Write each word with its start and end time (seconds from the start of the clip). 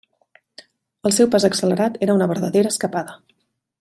El 1.09 1.13
seu 1.17 1.29
pas 1.35 1.45
accelerat 1.49 1.99
era 2.07 2.17
una 2.21 2.29
verdadera 2.33 2.73
escapada. 2.77 3.15